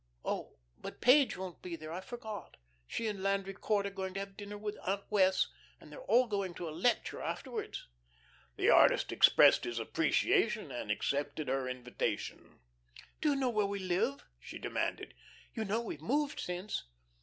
Oh, 0.25 0.55
but 0.79 0.99
Page 0.99 1.37
won't 1.37 1.61
be 1.61 1.75
there, 1.75 1.91
I 1.93 2.01
forgot. 2.01 2.57
She 2.87 3.05
and 3.07 3.21
Landry 3.21 3.53
Court 3.53 3.85
are 3.85 3.91
going 3.91 4.15
to 4.15 4.19
have 4.21 4.35
dinner 4.35 4.57
with 4.57 4.75
Aunt 4.83 5.03
Wess', 5.11 5.49
and 5.79 5.91
they 5.91 5.95
are 5.95 6.03
all 6.05 6.25
going 6.25 6.55
to 6.55 6.67
a 6.67 6.71
lecture 6.71 7.21
afterwards." 7.21 7.85
The 8.55 8.67
artist 8.71 9.11
expressed 9.11 9.63
his 9.63 9.77
appreciation 9.77 10.71
and 10.71 10.89
accepted 10.89 11.49
her 11.49 11.69
invitation. 11.69 12.61
"Do 13.21 13.29
you 13.29 13.35
know 13.35 13.51
where 13.51 13.67
we 13.67 13.77
live?" 13.77 14.25
she 14.39 14.57
demanded. 14.57 15.13
"You 15.53 15.65
know 15.65 15.81
we've 15.81 16.01
moved 16.01 16.39
since." 16.39 16.85